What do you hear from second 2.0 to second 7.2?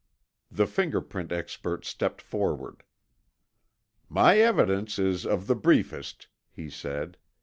forward. "My evidence is of the briefest," he said.